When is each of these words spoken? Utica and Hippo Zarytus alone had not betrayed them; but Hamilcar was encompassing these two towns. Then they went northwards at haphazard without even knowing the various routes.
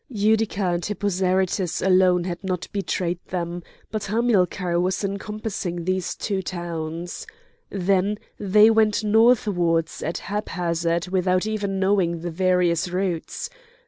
Utica 0.09 0.63
and 0.63 0.83
Hippo 0.83 1.09
Zarytus 1.09 1.79
alone 1.79 2.23
had 2.23 2.43
not 2.43 2.67
betrayed 2.71 3.19
them; 3.27 3.61
but 3.91 4.05
Hamilcar 4.05 4.79
was 4.79 5.03
encompassing 5.03 5.83
these 5.83 6.15
two 6.15 6.41
towns. 6.41 7.27
Then 7.69 8.17
they 8.39 8.71
went 8.71 9.03
northwards 9.03 10.01
at 10.01 10.17
haphazard 10.17 11.09
without 11.09 11.45
even 11.45 11.77
knowing 11.79 12.21
the 12.21 12.31
various 12.31 12.89
routes. 12.89 13.47